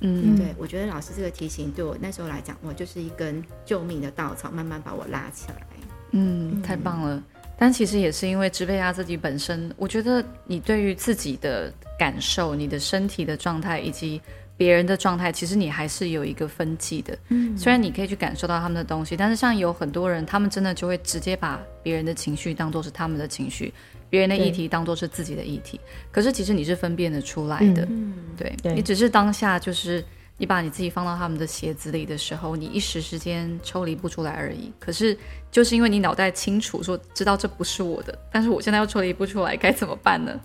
[0.00, 5.66] 嗯，对，我觉得老师这个提醒对我那时候来讲，我就是一根救命的稻草，慢慢把我拉起来。
[6.10, 7.22] 嗯，太棒了。
[7.58, 14.20] 但其实也是因为支配他自己本身，我觉得你对于自己的感受、你的身体的状态以及
[14.58, 17.16] 别人的状态，其实你还是有一个分际的。
[17.28, 23.72] 嗯，虽然你可以去感受到他们的东西，但是像有很多人，他们真的就会直接把别人的情绪当做是他们的情绪。
[24.10, 27.88] 别人的议题当做是自己的议题，可是其实你是分辨得出来的，
[28.36, 30.04] 对你只是当下就是。
[30.38, 34.72] 你把你自己放到他们的鞋子里的时候，你一时之间抽离不出来而已。
[34.78, 35.18] 可是，
[35.50, 40.40] 就是因为你脑袋清楚，说知道这不是我的，但是我现在又抽离不出来，该怎么办呢？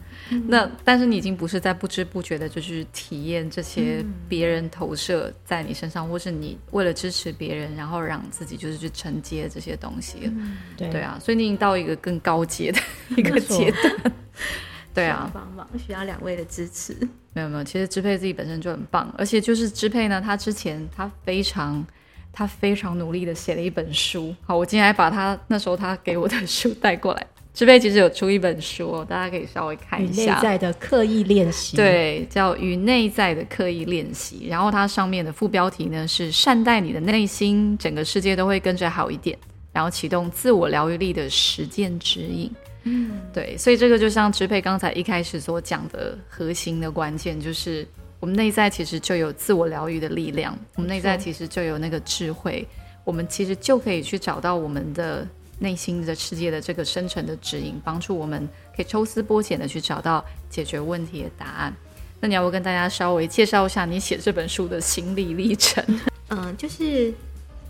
[0.47, 10.31] 那但是你已经不是在不知不觉的，就是体验这些别人投射在你身上，或是你为了支持别人，然后让自己就是去承接这些东西。
[10.75, 12.79] 对啊，所以你已经到一个更高阶的
[13.15, 14.11] 一个阶段。
[14.93, 16.95] 对啊，帮忙需要两位的支持。
[17.33, 21.85] 没有没有，其实支配自己本身就很棒，而且就是支配呢，他之前他非常
[22.31, 24.35] 他非常努力的写了一本书。
[24.45, 27.25] 好，我今天还把他那时候他给我的书带过来。
[27.53, 30.33] 支配其实有出一本书，大家可以稍微看一下。
[30.33, 34.45] 内在的刻意练习，对，叫《与内在的刻意练习》。
[34.49, 39.37] 然后它上面的副标题呢是“善待你的内心，整个世界都会跟着好一点”。
[39.71, 42.51] 然后启动自我疗愈力的实践指引。
[42.85, 47.87] 嗯，对，所以这个就像支配刚才一开始所讲的核心的关键，就是
[48.19, 52.67] 我们内在其实就有自我疗愈的力量，我们内在其实就有那个智慧，
[53.05, 55.25] 我们其实就可以去找到我们的
[55.59, 61.73] 内心的世界的这个深层的指引，帮助我们可以抽丝剥茧的去找到解决问题的答案。
[62.19, 65.81] 那你要不跟大家稍微介绍一下你写这本书的心理历程？
[66.27, 67.13] 嗯，就是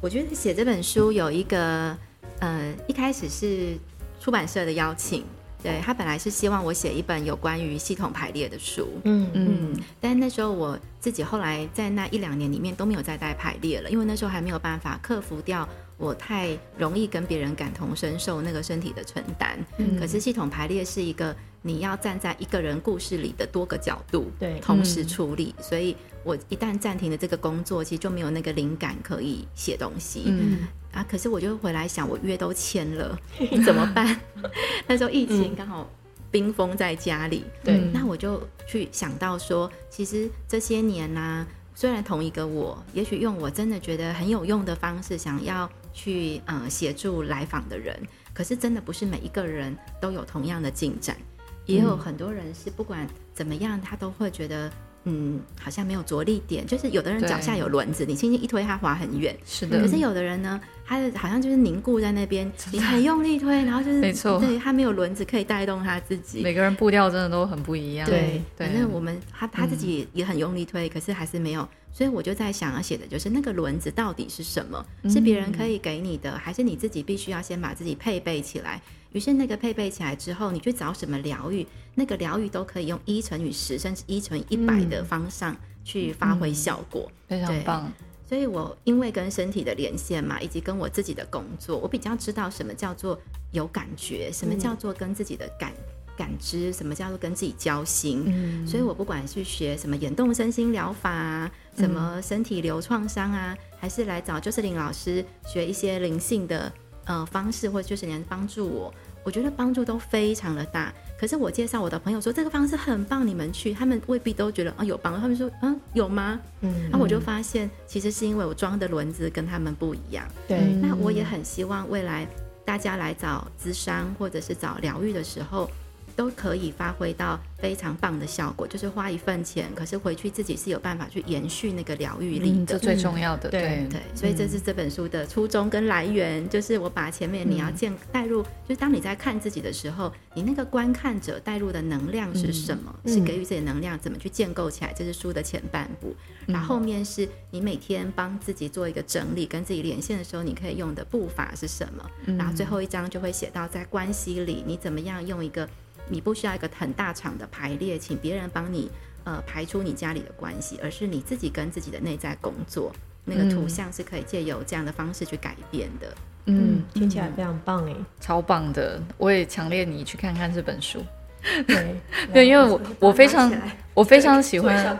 [0.02, 1.95] 我觉得写这本书有一个，
[2.39, 3.78] 呃，一开始是。
[4.24, 5.26] 出版社的邀请，
[5.62, 19.60] 对他本来是希望我写一本有关于系统排列的书，嗯嗯，但那时候我自己后来在那一两年里面都没有再带排列了，因为那时候还没有办法克服掉我太容易跟别人感同身受那个身体的承担。
[20.00, 30.24] 可是系统排列是一个你要站在一个人故事里的多个角度，对，同时处理，所以我一旦暂停了这个工作，其实就没有那个灵感可以写东西。
[30.28, 30.60] 嗯。
[30.94, 31.06] 啊！
[31.10, 33.20] 可是我就回来想，我约都签了，
[33.66, 34.16] 怎么办？
[34.88, 35.90] 那时候疫情刚好
[36.32, 48.00] 冰封在家里，对，那我就去想到说，其实这些年呢，虽然同一个我，也许用我真的觉得很有用的方式，想要去嗯协助来访的人，
[48.34, 51.18] 可是真的不是每一个人都有同样的进展，
[51.66, 54.72] 也有很多人是不管怎么样，他都会觉得。
[55.06, 59.38] 嗯，好像没有着力点，就是有的人脚下有轮子，你轻轻一推，它滑很远。
[59.46, 59.78] 是的。
[59.82, 66.41] 可是有的人呢，他好像就是凝固在那边，你很用力推，然后就是没错，对他没有轮子可以带动他自己。
[66.41, 68.08] 每个人步调真的都很不一样。
[68.08, 71.67] 对，反正我们他他自己也很用力推，可是还是没有。
[71.91, 74.84] 所以我就在想要写的就是那个轮子到底是什么？
[75.08, 78.82] 是别人可以给你的，还是你自己必须要先把自己配备起来？
[79.12, 87.93] 于是那个配备起来之后，你去找什么疗愈，那个疗愈都可以用一乘以十，甚至一乘以一百的方向去发挥效果，非常棒。
[88.34, 93.15] 所以我因为跟身体的连线嘛，以及跟我自己的工作，我比较知道什么叫做
[93.52, 95.72] 有感觉，什么叫做跟自己的感
[96.17, 98.65] 感知什么叫做跟自己交心。
[98.65, 106.74] 所以我不管是学什么眼动身心疗法啊，什么身体流创伤啊，还是来找就是林老师学一些灵性的
[107.06, 108.91] 呃方式，或者就是能帮助我，
[109.24, 110.94] 我觉得帮助都非常的大。
[111.18, 116.40] 可是我介绍我的朋友说这个方式很棒，你们去，他们未必都觉得啊有帮，他们说嗯有吗？
[116.62, 120.26] 嗯，然后我就发现其实是因为我装的轮子跟他们不一样。
[120.48, 122.28] 对，那我也很希望未来
[122.66, 125.70] 大家来找咨商或者是找疗愈的时候。
[126.15, 133.49] 都可以发挥到非常棒的效果，就是花一份钱，可是回去自己是有办法去延续那个疗愈力的，这最重要的。
[133.49, 142.93] 对对，所以这是这本书的初衷跟来源，就是我把前面你要建带入，就是当你在看自己的时候，你那个观看者带入的能量是什么？
[143.06, 144.93] 是给予自己能量，怎么去建构起来？
[144.93, 152.10] 这是书的前半部，然后后面是你每天帮自己做一个整理，跟自己连线的时候，你可以用的步伐是什么？
[152.38, 155.67] 然后最后一章就会写到在关系里，你怎么样用一个。
[156.10, 158.89] 你不需要一个很大场的排列，请别人帮你
[159.24, 162.92] 呃排出你家里的关系，而是你自己跟自己的内在工作。
[163.26, 166.13] 那个图像是可以借由这样的方式去改变的。
[166.46, 169.02] 嗯，听起来非常棒诶，超棒的！
[169.18, 171.02] 我也强烈你去看看这本书。
[171.68, 171.96] 对
[172.34, 173.52] 对，因为我我非常
[173.94, 174.98] 我非常 喜欢，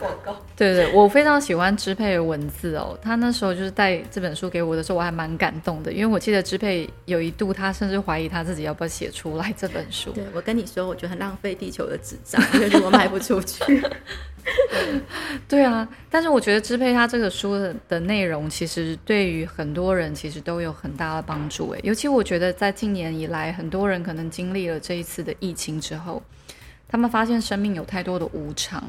[0.56, 2.98] 对对，我非常喜欢支配的文字哦。
[3.02, 10.12] 他那时候就是带这本书给我的时候，我还蛮感动的，因为我记得支配有一度他甚至怀疑他自己要不要写出来这本书。
[10.12, 13.82] 对我跟你说，我觉得很浪费地球的纸张， 因为我卖不出去。
[15.48, 21.70] 对啊，但是我觉得支配他这个书的的内容，其实对于很多人其实都有很大的帮助。
[21.72, 26.22] 诶，尤其我觉得在近年以来，很多人可能经历了这一次的疫情之后。
[26.86, 28.84] 他们发现生命有太多的无常，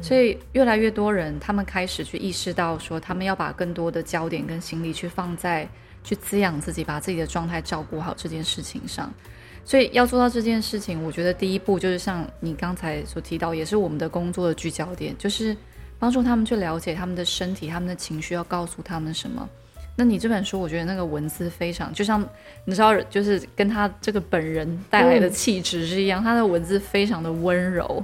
[0.00, 5.68] 所以越来越多人他们开始去意识到，说他们要把更多的焦点跟心力去放在
[6.02, 9.12] 去滋养自己，把自己的状态照顾好这件事情上。
[9.64, 15.56] 所以要做到这件事情，我觉得第一步就是像你刚才所提到，也是我们的工作的聚焦点，就是
[15.98, 19.48] 帮助他们去了解他们的身体、他们的情绪要告诉他们什么。
[19.94, 22.26] 那你这本书，我觉得那个文字非常，就像
[22.64, 28.02] 你知道，就是跟他这个本人带来的气质是一样，他的文字非常的温柔，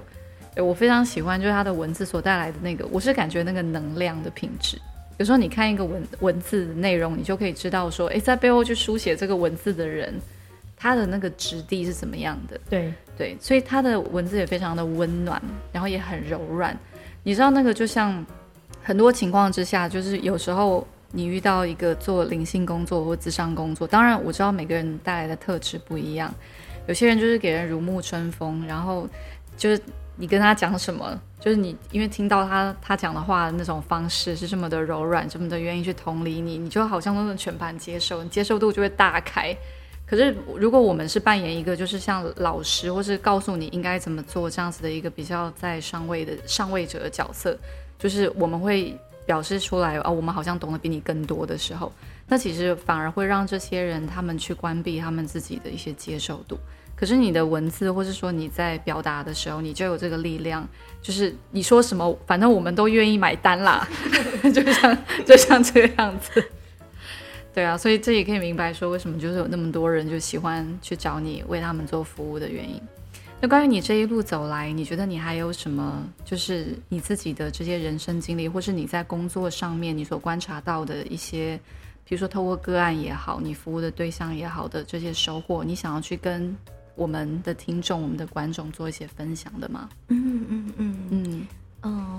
[0.56, 4.78] 我非常喜欢，就是他的文字所带来的那个，我是感觉那个能量的品质。
[5.16, 10.14] 有时候你看一个文文字的内容，你就可以知道说，哎，在背后去书写这个文字的人，
[10.78, 12.60] 他的那个质地是怎么样的。
[12.70, 16.78] 对对，所以他的文字也非常的温暖，然后也很柔软。
[17.22, 18.24] 你知道那个就像
[18.82, 20.86] 很多情况之下，就是有时候。
[21.10, 26.30] 你遇到一个做灵性工作或智商工作，当然我知道每个人带来的特质不一样，
[26.86, 29.08] 有些人就是给人如沐春风，然后
[29.56, 29.80] 就是
[30.16, 39.56] 你跟他讲什么，就是你因为听到他他讲的话那种方式是这么的柔软，这么的愿意去同理你，你就好像都能全盘接受，你接受度就会大开。
[40.08, 47.58] 可是如果我们是扮演一个就是像老师或是告诉你应该怎么做这样子的一个比较在上位的上位者的角色，
[47.98, 48.96] 就是我们会。
[49.28, 51.92] 表示出来哦，我们好像懂得比你更多的时候，
[52.28, 56.58] 那其实反而会让这些人他们去关闭他们自己的一些接受度。
[56.96, 60.66] 可是你的文字，或是说你在表达的时候，你就有这个力量，
[61.02, 63.86] 就是你说什么，反正我们都愿意买单啦，
[64.50, 66.42] 就像就像这个样子。
[67.58, 72.80] 对啊，所以这也可以明白说，为什么就是有那么多人就喜欢去找你为他们做服务的原因。
[73.40, 76.08] 那关于你这一路走来，你觉得你还有什么？
[76.24, 81.58] 就是你自己的这些人生经历，或是你在工作上面你所观察到的一些，
[82.04, 86.56] 比如说透过个案也好，你服务的对象也好的这些收获，你想要去跟
[86.94, 89.88] 我们的听众、我们的观众做一些分享的吗？
[90.06, 91.46] 嗯嗯嗯嗯嗯，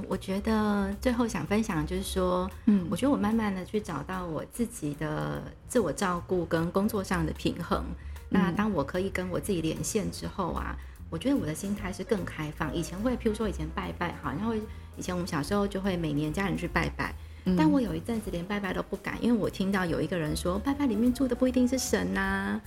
[0.07, 7.83] 我觉得最后想分享就是说，嗯，我觉得我慢慢的去找到我自己的自我照顾跟工作上的平衡。
[8.29, 10.77] 那当我可以跟我自己连线之后啊。
[11.11, 12.71] 我觉得我的心态是更开放。
[12.71, 14.53] 以前会，譬如说以前拜拜，好，然后
[14.95, 17.15] 以前我们小时候就会每年家人去拜拜。
[17.57, 22.59] 但我有一阵子连拜拜都不敢，因为我听到有一个人说，拜拜里面住的不一定是神呐。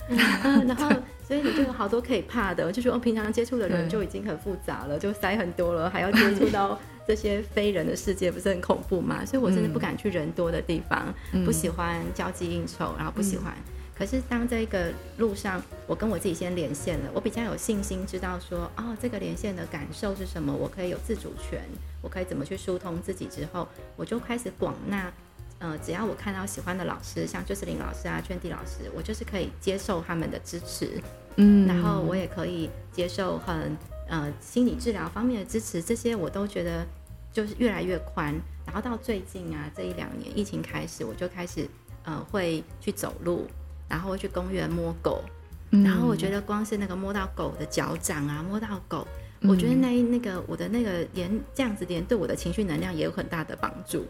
[0.67, 0.89] 然后，
[1.27, 9.25] 所以你就有好多可以怕的，就说平常接触的人就已经很复杂了，就塞很多了，还要接触到这些非人的世界，不是很恐怖吗？
[9.25, 11.13] 所以我真的不敢去人多的地方，
[11.45, 13.53] 不喜欢交际应酬，然后不喜欢。
[13.95, 21.61] 可是当这个路上，我跟我自己先连线了，我比较有信心，知道说，哦，这个连线的感受是什么，我可以有自主权，
[22.03, 23.25] 我可以怎么去疏通自己。
[23.25, 25.11] 之后，我就开始广纳，
[25.57, 31.01] 呃，只要我看到喜欢的老师，像就是林老师啊、圈地老师，我就是可以接受他们的支持，
[31.37, 33.75] 嗯，然后我也可以接受很
[34.07, 36.85] 呃心理治疗方面的支持，这些我都觉得
[37.31, 38.35] 就是越来越宽。
[38.65, 41.67] 然后到最近啊，这一两年疫情开始，我就开始
[42.03, 43.47] 呃会去走路。
[43.89, 45.21] 然后去公园摸狗，
[45.69, 49.07] 然后我觉得光是那个摸到狗的脚掌啊，摸到狗，
[49.47, 54.05] 我觉得那那个我的那个连这样子连对我的情绪能量也有很大的帮助。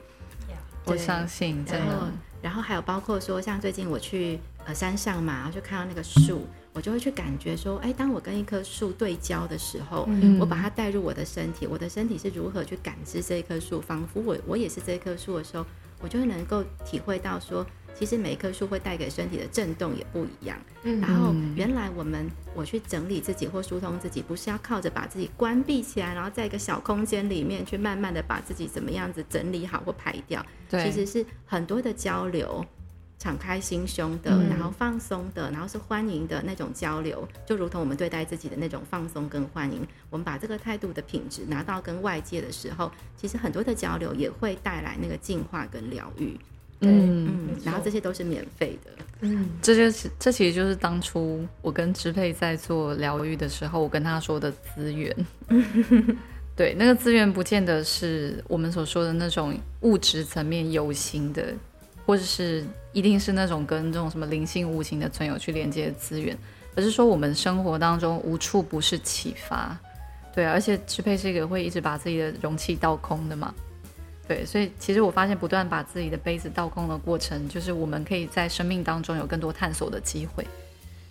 [0.86, 2.08] 我相信，然后。
[2.44, 10.06] 然后还有包括说，像最近我去呃山上嘛，然后就看到那个树，我就会去感觉说，哎，当我跟一棵树对焦的时候，
[10.42, 15.66] 我把它带入我的身体，我的身体是如何去感知这一棵树，仿佛我我也是这棵树的时候，
[16.02, 17.66] 我就会能够体会到说。
[17.94, 20.58] 其实每一棵树会带给身体的震动也不一样。
[20.84, 30.46] 嗯，然后原来我们我去整理自己或疏通自己，不是要靠着把自己关闭起来，然后在一个小空间里面去慢慢的把自己怎么样子整理好或排掉。
[30.70, 32.66] 对，其实是很多的交流，
[33.20, 39.88] 敞开心胸的，然后放松的，然后是欢迎的那种交流，就如同我们对待自己的那种放松跟欢迎。
[40.10, 46.38] 我们把这个态度的品质拿到跟外界的时候，其实很多的交流也会带来那个净化跟疗愈。
[46.90, 48.92] 嗯，然后这些都是免费的。
[49.22, 55.16] 嗯，这就是这其实就是当初我跟支配在做疗愈的时候，我跟他说的资源。
[56.56, 61.54] 对，那个资源不见得是我们所说的那种物质层面有形的，
[62.06, 66.38] 或者是一定是那种跟这种什么灵性无形的存有去连接的资源，
[66.76, 69.76] 而是说我们生活当中无处不是启发。
[70.36, 73.54] 对，而且支配是一个会一直把自己的容器倒空的嘛。
[74.28, 80.48] 对，所以其实我发现，不断把自己的杯子倒空的过程，就是我们可以在生命当中有更多探索的机会。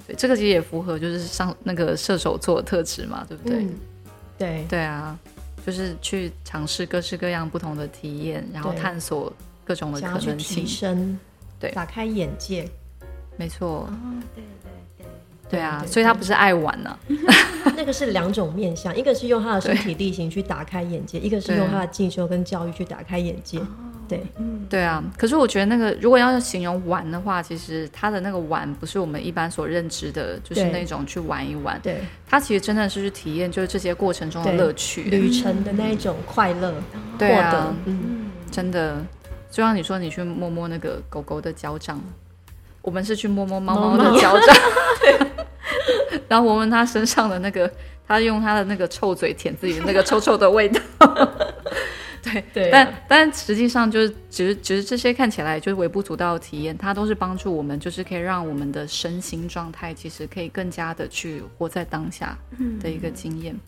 [0.07, 3.67] 对，这个其实也符合就是上那个射手座的特质嘛，对不对？
[4.39, 5.17] 对，对啊，
[5.65, 9.33] 就是去尝试各式各样不同的体验，然后探索
[9.63, 11.19] 各种的可能性，提升，
[11.61, 12.69] 对，打开眼界，
[13.37, 13.83] 没错。
[13.83, 13.93] 哦，
[14.35, 14.72] 对对
[15.53, 16.99] 对，对啊，所以他不是爱玩呢。
[17.77, 23.61] 那个是两种面向，一个是用他的身体力行去打开眼界，一个是用他的进修跟教育去打开眼界。
[24.09, 25.03] 对，嗯，对啊。
[25.17, 31.79] 可是我觉得那个如果要形容玩的话，其实他的那个玩不是我们一般所认知的，就是那种去玩一玩。
[31.83, 36.75] 对，他其实真的是去体验，就是这些过程中的乐趣、旅程的那一种快乐。
[37.19, 39.05] 对啊，嗯，真的。
[39.51, 42.01] 就像你说，你去摸摸那个狗狗的脚掌，
[42.81, 44.57] 我们是去摸摸猫猫的脚掌。
[46.29, 47.71] 然后闻闻他身上的那个，
[48.07, 50.81] 他用他的那个臭嘴舔自己的那个臭臭的味道。
[52.23, 62.39] 对对，但但实际上就是，其实其实这些看起来就是微不足道的体验，它都是帮助我们，就是可以让我们的身心状态，其实可以更加的去活在当下
[62.81, 63.59] 的一个经验。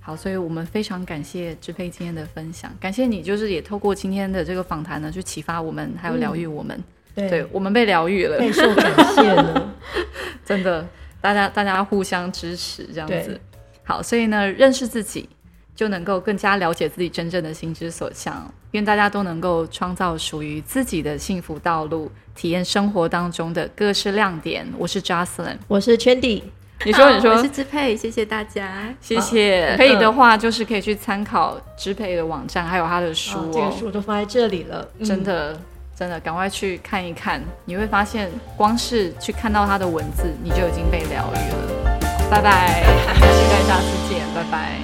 [0.00, 6.82] 好，所以我们非常感谢支配今天的分享，感谢你，就是也透过今天的这个访谈呢，去启发我们，还有疗愈我们。
[7.14, 9.74] 对，我们被疗愈了，备受感谢呢，
[10.42, 10.86] 真的。
[11.24, 13.40] 大家，大家互相支持，这样子
[13.82, 14.02] 好。
[14.02, 15.26] 所以呢，认识自己
[15.74, 18.46] 就能够更加了解自己真正的心之所向。
[18.72, 24.70] 愿大家都能够创造属于自己的幸福道路，体验生活当中的各式亮点。
[24.76, 26.42] 我是 Jocelyn，我是 Chandy。
[26.84, 27.96] 你说，你说，我是支配。
[27.96, 29.74] 谢谢大家，谢谢。
[29.78, 33.50] 可以的话，就是可以去参考支配的网站，还有他的书。
[33.50, 35.58] 这个书都放在这里了，真的。
[35.96, 41.98] 真的，赶快去看一看，你会发现，光是去看到他的文字，你就已经被疗愈了。
[42.28, 42.82] 拜拜，
[43.14, 44.80] 期待下次见，拜拜。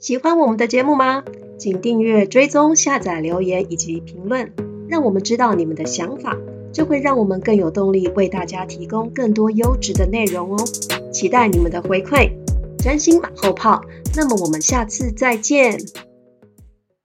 [0.00, 1.22] 喜欢我们的节目吗？
[1.58, 4.52] 请订阅、追踪、下载、留言以及评论，
[4.88, 6.36] 让我们知道你们的想法，
[6.72, 10.64] 这会让我们更有动力为大家提供更多优质的内容哦。
[11.12, 12.32] 期待你们的回馈，
[12.78, 13.80] 专心马后炮。
[14.16, 15.78] 那么我们下次再见。